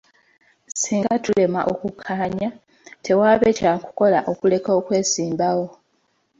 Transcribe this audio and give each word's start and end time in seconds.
Singa 0.81 1.13
tulema 1.23 1.59
okukkaanya, 1.71 2.49
tewaabe 3.05 3.49
kyakukola 3.59 4.19
okuleka 4.31 4.69
okwesimbawo. 4.79 5.65